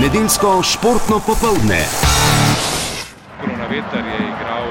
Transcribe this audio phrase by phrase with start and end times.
[0.00, 1.80] Nedeljsko športno popoldne.
[3.42, 4.68] Kronaveter je igral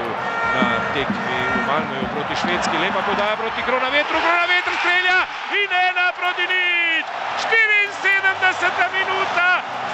[0.54, 5.18] na tekmi v Malmöju proti Švedski, lepa podaja proti Kronavetru, Kronavetr strelja
[5.62, 7.06] in ena proti nič.
[7.46, 9.49] 74 minuta,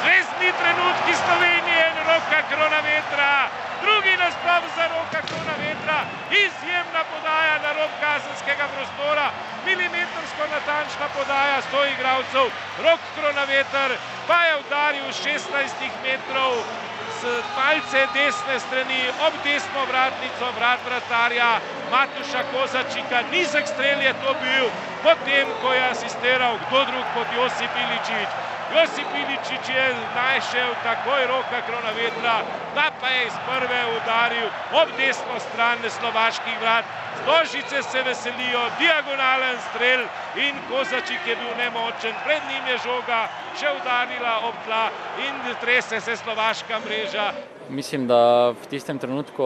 [0.07, 3.33] zvezdni trenutki Slovenije roka Kronavetra.
[3.83, 5.99] Drugi naslov za roka Kronavetra,
[6.45, 9.27] izjemna podaja na rob kazenskega prostora,
[9.67, 12.47] milimetrsko natančna podaja sto igralcev,
[12.85, 13.91] rok Kronavetr
[14.29, 16.53] pa je udaril 16 metrov
[17.21, 17.23] z
[17.57, 21.51] malce desne strani ob desno vratnico vrat vratarja
[21.93, 23.19] Matuša Kozačika.
[23.33, 24.67] Nizek strel je to bil,
[25.05, 28.46] potem ko je asistiral kdo drug kot Josip Iličič.
[28.75, 32.43] Josip Iličič je našel takoj roka kronavetra,
[32.75, 36.85] da pa je iz prve udaril ob desno stran slovaških vrat.
[37.23, 40.03] Stožice se veselijo, diagonalen strel
[40.37, 43.21] in Kozačik je bil nemočen, pred njim je žoga
[43.59, 44.91] še udarila ob tla
[45.27, 47.33] in trese se slovaška mreža.
[47.71, 49.43] Mislim, da v tistem trenutku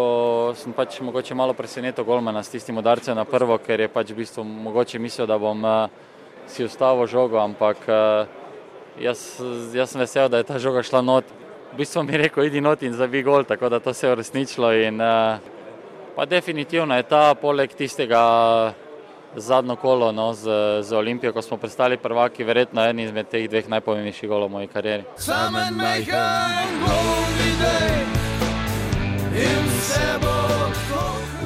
[0.56, 4.20] sem pač mogoče malo presenetil golmana s tistim udarcem na prvo, ker je pač v
[4.24, 5.88] bistvu mogoče mislil, da bom uh,
[6.44, 8.39] si ustavil žogo, ampak uh,
[8.98, 9.40] jaz,
[9.74, 11.24] jaz sem vesel, da je ta žoga šla not.
[11.72, 14.12] V bistvu mi je rekel, idi not in zabi gol, tako da to se je
[14.12, 14.72] uresničilo.
[14.72, 15.38] In, uh,
[16.16, 18.74] pa definitivno je ta poleg tistega
[19.36, 20.50] zadnjo kolo no, z,
[20.82, 24.68] z Olimpijo, ko smo prestali prvaki, verjetno en izmed teh dveh najpomembnejših golov v moji
[24.68, 25.04] karieri.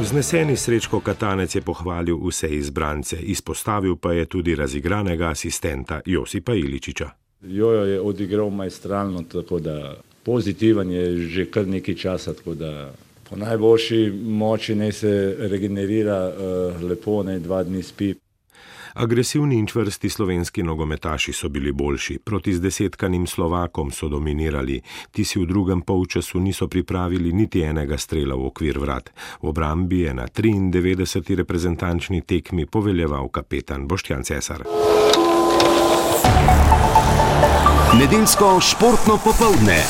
[0.00, 7.23] Vzneseni srečko Katanec je pohvalil vse izbrance, izpostavil pa je tudi razigranega asistenta Josipa Iličiča.
[7.46, 12.92] Jojo je odigral majstralno, tako da pozitiven je že kar nekaj časa, tako da
[13.30, 18.14] po najboljši moči ne se regenerira uh, lepo, ne dva dni spi.
[18.94, 25.38] Agresivni in čvrsti slovenski nogometaši so bili boljši, proti zdesetkanim Slovakom so dominirali, ti si
[25.38, 29.10] v drugem polčasu niso pripravili niti enega strela v okvir vrat.
[29.42, 31.34] V obrambi je na 93.
[31.34, 34.62] reprezentančni tekmi poveljeval kapetan Boštjan Cesar.
[38.04, 39.80] Nedeljsko športno popoldne.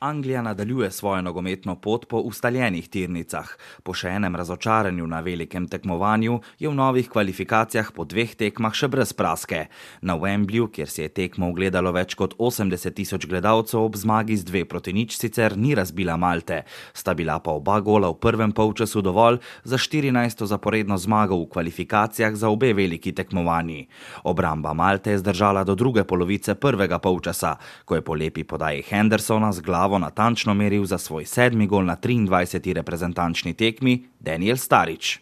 [0.00, 3.48] Anglija nadaljuje svojo nogometno pot po ustaljenih tirnicah.
[3.82, 8.88] Po še enem razočaranju na velikem tekmovanju je v novih kvalifikacijah po dveh tekmah še
[8.88, 9.64] brez praske.
[10.00, 14.46] Na Wembleyu, kjer si je tekmo ogledalo več kot 80 tisoč gledalcev ob zmagi z
[14.46, 16.62] dve proti nič, sicer ni razbila Malte.
[16.94, 20.46] Sta bila pa oba gola v prvem polčasu dovolj za 14.
[20.46, 23.88] zaporedno zmago v kvalifikacijah za obe veliki tekmovanji.
[24.22, 29.50] Obramba Malte je zdržala do druge polovice prvega polčasa, ko je po lepi podaji Hendersona
[29.52, 32.72] z glavo glavo natančno meril za svoj sedmi gol na 23.
[32.72, 35.18] reprezentančni tekmi Daniel Starič.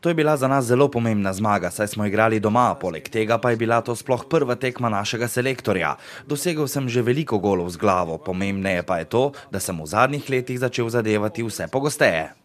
[0.00, 3.50] To je bila za nas zelo pomembna zmaga, saj smo igrali doma, poleg tega pa
[3.50, 5.96] je bila to sploh prva tekma našega selektorja.
[6.26, 10.28] Dosegel sem že veliko golov z glavo, pomembneje pa je to, da sem v zadnjih
[10.28, 12.36] letih začel zadevati vse pogosteje.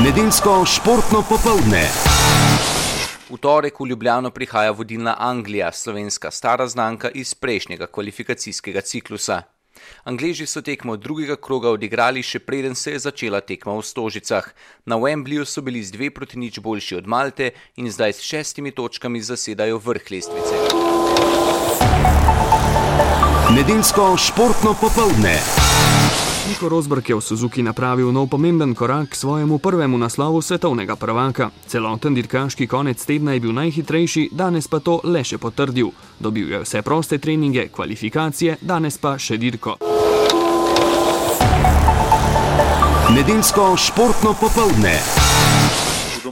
[0.00, 2.11] Nedeljsko športno popoldne.
[3.32, 9.42] V torek v Ljubljano prihaja vodilna Anglija, slovenska stara znanka iz prejšnjega kvalifikacijskega ciklusa.
[10.04, 14.50] Angleži so tekmo drugega kroga odigrali še preden se je začela tekma v Stožicah.
[14.84, 17.50] Na Wembleyu so bili z dve proti nič boljši od Malte
[17.80, 20.60] in zdaj s šestimi točkami zasedajo vrh lestvice.
[23.56, 25.38] Nedeljsko športno popoldne.
[26.48, 31.50] Niko Rosberg je v Suzuki napravil nov pomemben korak k svojemu prvemu naslovu svetovnega prvaka.
[31.66, 35.94] Celoten dirkaški konec tedna je bil najhitrejši, danes pa to le še potrdil.
[36.18, 39.78] Dobil je vse proste treninge, kvalifikacije, danes pa še dirko.
[43.14, 45.21] Nedeljsko športno popoldne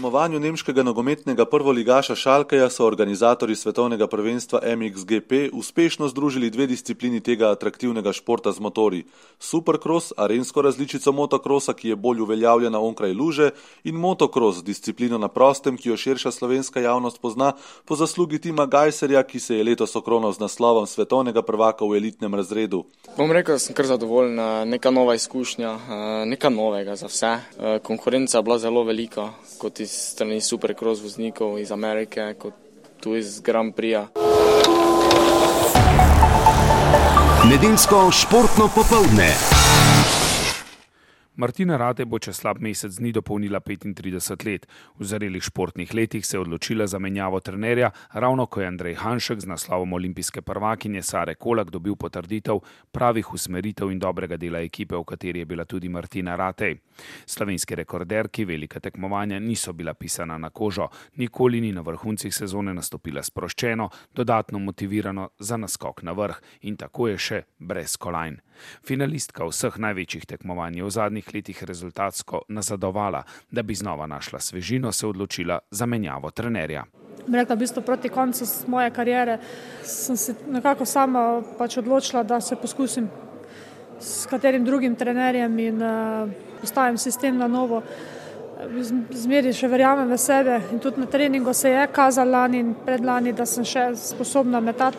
[0.01, 7.51] domovanju nemškega nogometnega prvoligaša Šalkeja so organizatori svetovnega prvenstva MXGP uspešno združili dve disciplini tega
[7.51, 9.05] atraktivnega športa z motori:
[9.39, 13.51] Supercross, arensko različico motokrosa, ki je bolj uveljavljena onkraj luže,
[13.85, 17.53] in motocross, disciplino na prostem, ki jo širša slovenska javnost pozna
[17.85, 22.35] po zaslugi Tima Gajserja, ki se je letos okronal z naslovom svetovnega prvaka v elitnem
[22.35, 22.85] razredu.
[23.17, 25.77] Bom rekel, da sem kar zadovoljen, neka nova izkušnja,
[26.25, 27.37] nekaj novega za vse.
[27.83, 32.55] Konkurenca je bila zelo velika, kot strani supercross voznikov iz Amerike, kot
[33.01, 34.07] tudi iz Grand Prix.
[37.51, 39.70] Nedeljsko športno popoldne.
[41.41, 44.67] Martina Rate bo čez slab mesec dni dopolnila 35 let.
[44.99, 49.41] V zarelih športnih letih se je odločila za menjavo trenerja, ravno ko je Andrej Hanšek
[49.41, 52.61] z naslovom olimpijske prvakinje Sare Kolak dobil potrditev
[52.93, 56.75] pravih usmeritev in dobrega dela ekipe, v kateri je bila tudi Martina Rate.
[57.27, 63.23] Slovenski rekorderki velika tekmovanja niso bila pisana na kožo, nikoli ni na vrhuncih sezone nastopila
[63.23, 68.41] sproščeno, dodatno motivirano za naskok na vrh in tako je še brez kolajn.
[68.85, 74.93] Finalistka vseh največjih tekmovanj je v zadnjih letih rezultatsko nazadovala, da bi znova našla svežino,
[74.93, 76.85] se odločila za menjavo trenerja.
[77.33, 79.39] Rekla, v bistvu proti koncu moje kariere
[79.85, 83.09] sem se nekako sama pač odločila, da se poskusim
[84.01, 86.31] s katerim drugim trenerjem in uh,
[86.61, 87.83] postavim sistem na novo.
[89.11, 93.33] Zmeri še verjamem v sebe in tudi na treningu se je kazalo lani in predlani,
[93.33, 94.99] da sem še sposobna metati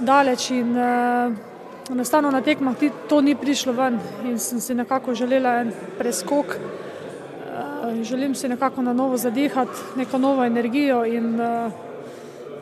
[0.00, 1.55] daleč in uh,
[1.90, 2.74] enostavno na tekmah
[3.08, 6.46] to ni prišlo ven in sem si nekako želela en preskok.
[6.46, 11.72] Uh, želim si nekako na novo zadihati, neko novo energijo in uh,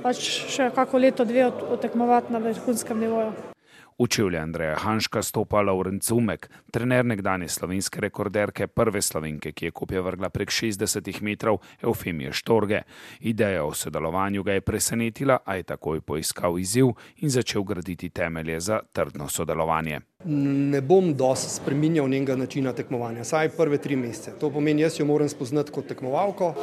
[0.03, 0.21] pač
[0.53, 3.54] še kako leto, dve odtekmovati na vrhunskem nivoju.
[3.99, 9.71] Učil je Andreja Hanška, stopa Laurent Umek, trener nekdanje slovenske rekorderke, prve slovenke, ki je
[9.71, 12.83] kopje vrgla prek 60 metrov, Eufemije Štorge.
[13.21, 18.61] Ideja o sodelovanju ga je presenetila, a je takoj poiskal izziv in začel graditi temelje
[18.61, 20.01] za trdno sodelovanje.
[20.25, 24.35] Ne bom dosti spremenjal njenega načina tekmovanja, saj prve tri mesece.
[24.41, 26.55] To pomeni, jaz jo moram spoznati kot tekmovalko.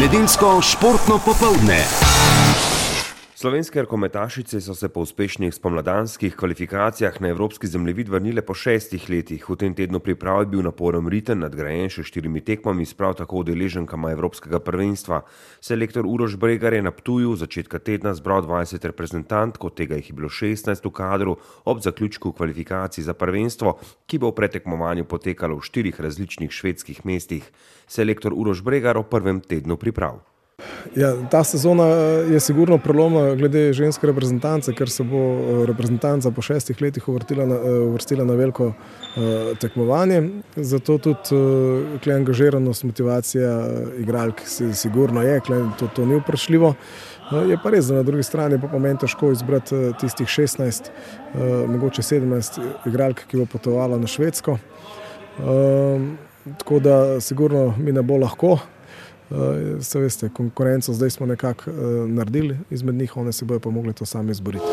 [0.00, 2.03] Nedeljsko športno popoldne.
[3.36, 9.48] Slovenske rokometašice so se po uspešnih spomladanskih kvalifikacijah na evropski zemljevid vrnile po šestih letih.
[9.50, 14.12] V tem tednu priprav je bil naporen riten, nadgrajen še štirimi tekmami, sprav tako udeleženkama
[14.14, 15.24] evropskega prvenstva.
[15.60, 20.14] Selektor Uroš Bregar je na Ptuju začetka tedna zbral 20 reprezentantk, od tega jih je
[20.14, 21.34] bilo 16 v kadru,
[21.64, 27.50] ob zaključku kvalifikacij za prvenstvo, ki bo v pretekmovanju potekalo v štirih različnih švedskih mestih.
[27.90, 30.22] Selektor Uroš Bregar o prvem tednu priprav.
[30.94, 36.30] Ja, ta sezona eh, je sigurno preloma glede ženske reprezentance, ker se bo eh, reprezentanca
[36.30, 38.74] po šestih letih uvrstila na, eh, uvrstila na veliko uh,
[39.60, 40.22] tekmovanje.
[40.56, 41.34] Zato tudi
[42.06, 43.50] uh, angažiranost, motivacija
[43.98, 45.40] igralk si, sigurno je,
[45.78, 46.68] to, to ni vprašljivo.
[46.68, 51.70] Uh, je pa res, da na drugi strani pa pomeni težko izbrati tistih 16, uh,
[51.70, 54.58] mogoče 17 igralk, ki bo potovala na Švedsko.
[55.38, 56.06] Uh,
[56.58, 58.58] tako da sigurno mi ne bo lahko.
[59.30, 59.38] Uh,
[60.00, 61.76] veste, konkurenco zdaj smo nekako uh,
[62.10, 64.64] naredili izmed njih, one se bojo pa mogli to sami izboriti.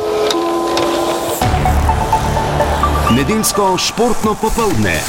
[3.16, 5.02] Nedeljsko športno popoldne.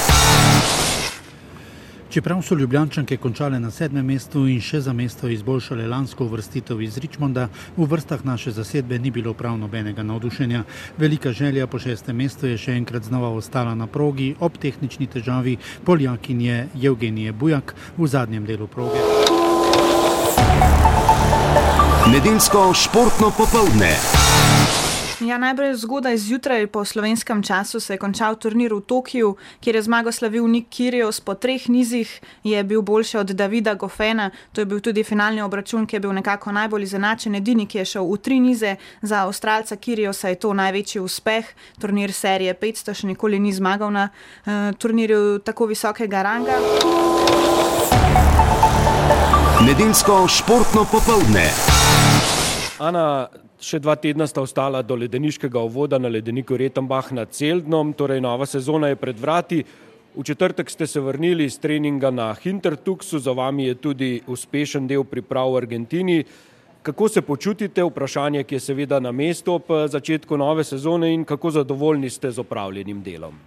[2.13, 6.99] Čeprav so Ljubljančanke končale na sedmem mestu in še za mesto izboljšale lansko vrstitev iz
[7.01, 10.65] Richmonda, v vrstah naše zasedbe ni bilo prav nobenega navdušenja.
[10.99, 15.57] Velika želja po šestem mestu je še enkrat znova ostala na progi ob tehnični težavi
[15.89, 19.01] poljakinje Evgenije Bujak v zadnjem delu proge.
[22.13, 23.97] Nedeljsko športno popoldne.
[25.23, 29.83] Ja, najprej zgodaj zjutraj po slovenskem času se je končal turnir v Tokiu, kjer je
[29.83, 34.31] zmago slavil Nik Kirios po treh nizih, je bil boljši od Davida Gofena.
[34.53, 37.35] To je bil tudi finalni obračun, ki je bil nekako najbolj izenačen.
[37.35, 41.47] Edini, ki je šel v tri nize za Avstralca Kiriosa, je to največji uspeh.
[41.79, 46.59] Turnir serije 500 še nikoli ni zmagal na uh, turnirju tako visokega ranga.
[49.63, 51.47] Nedeljsko športno popoldne.
[52.79, 53.29] Ana,
[53.63, 58.47] še dva tedna sta ostala do ledeniškega uvoda na ledeniku Retenbach nad Celdnom, torej nova
[58.47, 59.63] sezona je pred vrati.
[60.13, 65.05] V četrtek ste se vrnili iz treninga na Hintertuxu, za vami je tudi uspešen del
[65.05, 66.25] priprav v Argentini.
[66.83, 71.51] Kako se počutite, vprašanje, ki je seveda na mestu ob začetku nove sezone in kako
[71.51, 73.39] zadovoljni ste z opravljenim delom?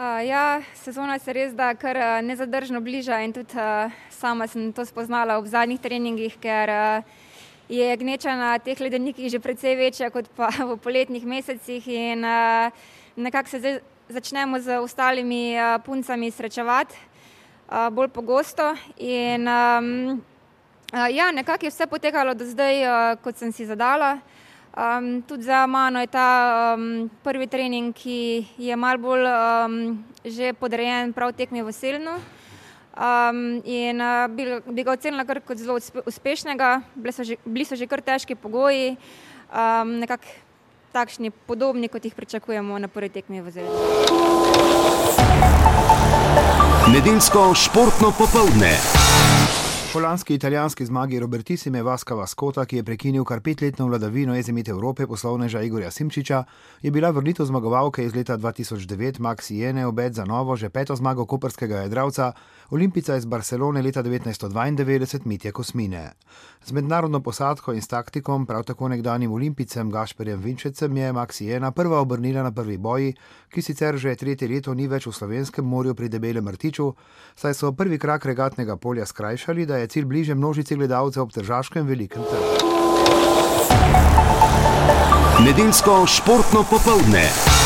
[0.00, 4.70] Uh, ja, sezona se res da kar uh, nezadržno bliža in tudi uh, sama sem
[4.72, 7.18] to spoznala v zadnjih treningih, ker uh,
[7.70, 12.74] je gneča na teh ledenikih že precej večja kot pa v poletnih mesecih in uh,
[13.16, 13.78] nekako se zdaj
[14.10, 16.98] začnemo z ostalimi uh, puncami srečevati
[17.70, 20.18] uh, bolj pogosto in uh,
[21.10, 24.18] ja, nekako je vse potekalo do zdaj, uh, kot sem si zadala.
[24.70, 30.04] Um, tudi za mano je ta um, prvi trening, ki je mal bolj um,
[30.58, 32.18] podrejen prav tekmi v Selnu.
[32.90, 37.78] Um, in uh, bi, bi ga ocenila kot zelo uspešnega, bili so, že, bili so
[37.78, 38.96] že kar težki pogoji,
[39.54, 40.26] um, nekako
[40.92, 43.78] takšni, podobni, kot jih pričakujemo na prvi tekmi v Zeleni.
[46.90, 48.74] Nedeljsko športno popoldne.
[49.92, 55.06] Po lanski italijanski zmagi Robertissime Vaska Vaskota, ki je prekinil kar petletno vladavino Ezimit Evrope
[55.06, 56.44] poslovneža Igorja Simčiča,
[56.82, 61.26] je bila vrnitev zmagovalke iz leta 2009 Max Jene obet za novo, že peto zmago
[61.26, 62.32] koperskega jedravca,
[62.70, 66.12] olimpica iz Barcelone leta 1992 Mitja Kosmine.
[66.64, 71.70] Z mednarodno posadko in s taktikom, prav tako nekdanjim olimpicem Gašperjem Vinčecem, je Max Jena
[71.70, 73.14] prva obrnila na prvi boji,
[73.48, 76.92] ki sicer že tretje leto ni več v slovenskem morju pri debelem rtiču,
[77.34, 81.86] saj so prvi krak regatnega polja skrajšali, da je cilj bliže množici gledalcev ob tržaškem
[81.86, 82.60] velikem trgu.
[85.44, 87.59] Nedeljsko športno popoldne.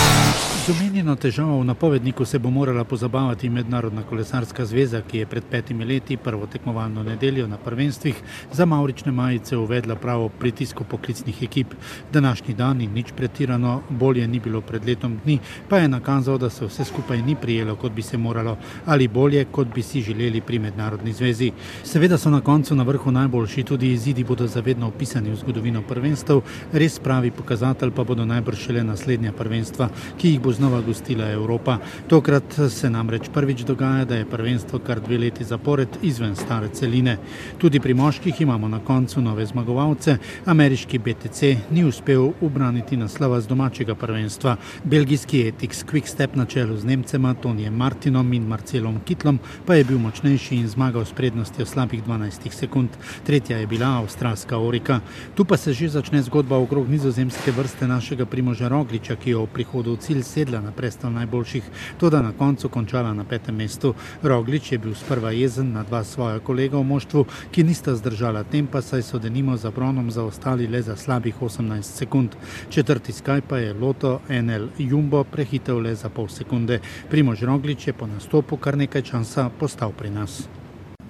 [0.64, 5.44] Z omenjeno težavo v napovedniku se bo morala pozabavati Mednarodna kolesarska zveza, ki je pred
[5.44, 11.74] petimi leti prvo tekmovalno nedeljo na prvenstvih za maurične majice uvedla pravo pritisko poklicnih ekip.
[12.12, 16.50] Današnji dan in nič pretirano bolje ni bilo pred letom dni, pa je nakazal, da
[16.50, 18.56] se vse skupaj ni prijelo, kot bi se moralo,
[18.86, 21.50] ali bolje, kot bi si želeli pri Mednarodni zvezi.
[21.82, 26.40] Seveda so na koncu na vrhu najboljši, tudi izidi bodo zavedno opisani v zgodovino prvenstv,
[26.72, 31.78] res pravi pokazatelj pa bodo najbrž šele naslednja prvenstva, ki jih bo znova gostila Evropa.
[32.08, 37.16] Tokrat se namreč prvič dogaja, da je prvenstvo kar dve leti zapored izven stare celine.
[37.58, 40.16] Tudi pri moških imamo na koncu nove zmagovalce.
[40.46, 44.56] Ameriški BTC ni uspel ubraniti naslova z domačega prvenstva.
[44.84, 49.98] Belgijski Etix Quickstep na čelu z Nemcema Tonijem Martinom in Marcelom Kitlom pa je bil
[49.98, 52.88] močnejši in zmagal s prednostjo slabih 12 sekund.
[53.26, 55.00] Tretja je bila avstralska Orika.
[55.34, 59.46] Tu pa se že začne zgodba okrog nizozemske vrste našega Primoža Rogliča, ki je v
[59.46, 61.64] prihodu cilj sedla na prestol najboljših,
[61.96, 63.94] tudi na koncu končala na petem mestu.
[64.22, 68.82] Roglič je bil sprva jezen na dva svoja kolega v moštvu, ki nista zdržala tempa,
[68.82, 72.36] saj so denimo za bronom zaostali le za slabih 18 sekund.
[72.68, 76.80] Četrti skaj pa je Loto NL Jumbo prehitev le za pol sekunde.
[77.10, 80.44] Primož Roglič je po nastopu kar nekaj časa postal pri nas.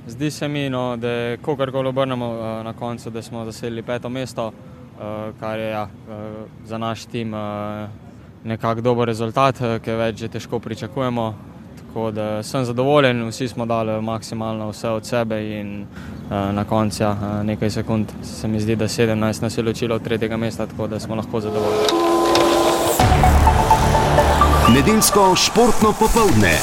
[0.06, 2.26] Zdi se mi, no, da kogarkoli obrnemo
[2.62, 4.52] na koncu, da smo zasedli peto mesto,
[5.40, 5.88] kar je ja,
[6.64, 7.34] za naš tim
[8.44, 11.34] nekako dober rezultat, ki več že težko pričakujemo.
[11.78, 15.86] Tako da sem zadovoljen, vsi smo dali maksimalno vse od sebe in
[16.30, 20.36] na koncu ja, nekaj sekund se mi zdi, da 17 nas je ločilo od tretjega
[20.36, 21.86] mesta, tako da smo lahko zadovoljni.
[24.74, 26.58] Nedeljsko športno popoldne.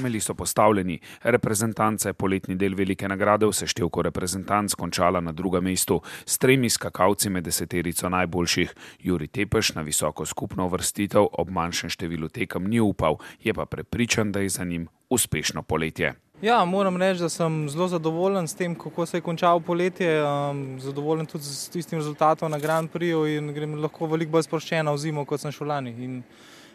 [0.00, 5.64] Temelji so postavljeni, reprezentanca je poletni del velike nagrade v seštevku reprezentanc končala na drugem
[5.64, 8.72] mestu s tremi skakalci med deseterico najboljših.
[9.04, 14.32] Juri Tepeš na visoko skupno vrstitev ob manjšem številu tekem ni upal, je pa prepričan,
[14.32, 16.14] da je za njim uspešno poletje.
[16.40, 20.22] Ja, moram reči, da sem zelo zadovoljen s tem, kako se je končal poletje.
[20.24, 24.94] Um, zadovoljen tudi s tistim rezultatom na Grand Prixu in grem lahko veliko bolj sproščeno
[24.96, 25.92] v zimo, kot sem šel lani.
[26.00, 26.22] In,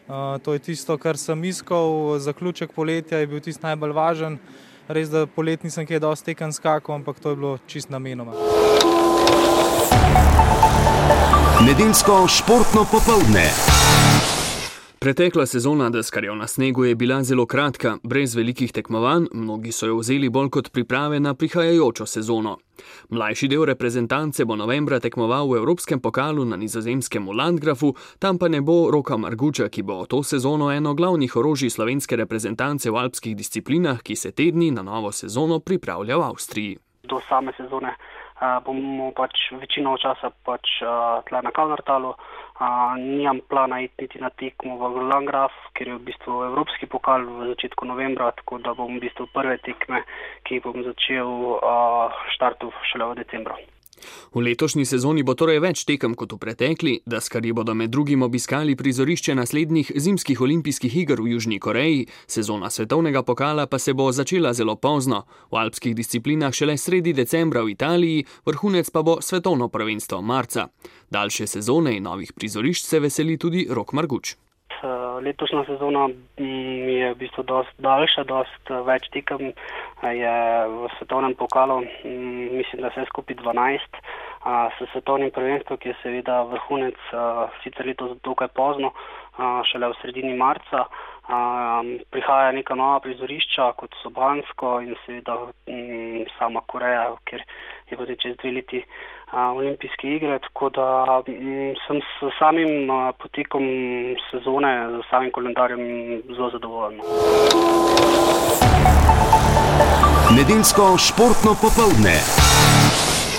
[0.06, 4.38] Uh, to je tisto, kar sem iskal, zaključek poletja je bil tisti najbolj važen.
[4.86, 8.36] Res, da polet nisem kaj dosti tekem skakal, ampak to je bilo čist namenoma.
[11.66, 13.50] Nedeljsko športno popoldne.
[15.06, 19.96] Pretekla sezona deskarjev na snegu je bila zelo kratka, brez velikih tekmovanj, mnogi so jo
[20.00, 22.56] vzeli bolj kot priprave na prihajajočo sezono.
[23.10, 28.60] Mlajši del reprezentance bo novembra tekmoval v Evropskem pokalu na nizozemskem Landgrafu, tam pa ne
[28.60, 34.02] bo Roka Marguča, ki bo to sezono eno glavnih orožij slovenske reprezentance v alpskih disciplinah,
[34.02, 36.78] ki se tedni na novo sezono pripravlja v Avstriji.
[37.06, 42.10] Do same sezone uh, bomo pač večino časa pač, uh, tle na Kalnartalu.
[42.10, 42.45] Uh,
[42.96, 47.84] nimam plana iti na tekmo v Langraf, ker je v bistvu Evropski pokal v začetku
[47.84, 50.00] novembra, tako da bom v bistvu prve tekme,
[50.48, 53.75] ki bom začel uh, štartov šele v decembru.
[54.34, 58.22] V letošnji sezoni bo torej več tekem kot v pretekli, da skari bodo med drugim
[58.22, 64.12] obiskali prizorišče naslednjih zimskih olimpijskih iger v Južni Koreji, sezona svetovnega pokala pa se bo
[64.12, 69.68] začela zelo pozno, v alpskih disciplinah šele sredi decembra v Italiji, vrhunec pa bo svetovno
[69.68, 70.68] prvenstvo marca.
[71.10, 74.36] Daljše sezone in novih prizorišč se veseli tudi Rok Marguč.
[75.22, 79.52] Letošnja sezona je v bistvu dosti daljša, dosti več tekem
[80.02, 80.36] je
[80.72, 84.00] v svetovnem pokalu, mislim, da vse skupaj 12.
[84.46, 86.98] S svetovnim prvenstvom, ki je seveda vrhunec,
[87.64, 88.92] sicer letos dokaj pozno,
[89.72, 90.86] šele v sredini marca,
[92.10, 95.36] prihaja neka nova prizorišča, kot so Bansko in seveda
[96.38, 97.42] sama Koreja, ker
[97.90, 98.82] je potem čez dve leti
[99.32, 100.88] olimpijske igre, tako da
[101.86, 103.66] sem s samim potekom
[104.30, 105.82] sezone, z samim kalendarjem
[106.36, 107.00] zelo zadovoljen.
[110.36, 112.16] Nedeljsko športno popoldne.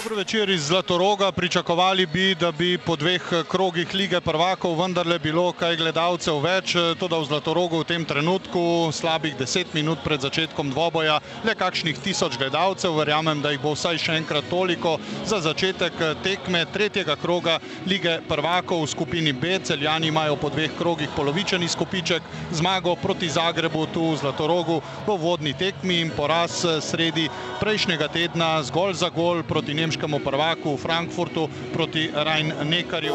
[0.08, 1.32] Dobro večer iz Zlatoroga.
[1.32, 6.76] Pričakovali bi, da bi po dveh krogih lige prvakov vendarle bilo kaj gledalcev več.
[7.00, 12.00] To, da v Zlatorogu v tem trenutku, slabih deset minut pred začetkom dvoboja, le kakšnih
[12.00, 12.96] tisoč gledalcev.
[12.96, 14.94] Verjamem, da jih bo vsaj še enkrat toliko
[15.28, 19.60] za začetek tekme tretjega kroga lige prvakov v skupini B.
[19.60, 22.24] Celjani imajo po dveh krogih polovičen izkupiček.
[22.56, 27.28] Zmago proti Zagrebu tu v Zlatorogu po vodni tekmi in poraz sredi
[27.60, 33.14] prejšnjega tedna zgolj za gol proti nemškemu prvaku v Frankfurtu proti Rajn-Nekarju.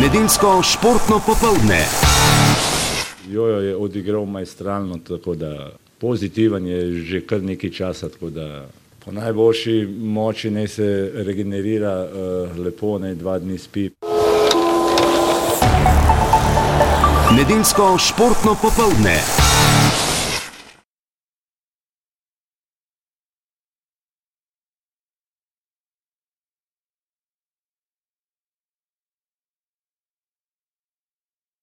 [0.00, 1.84] Nedeljsko športno popoldne.
[3.28, 8.64] Jojo je odigral majstralno, tako da pozitiven je že kar nekaj časa, tako da
[9.04, 13.90] po najboljši moči ne se regenerira uh, lepo, ne dva dni spi.
[17.36, 19.49] Nedeljsko športno popoldne.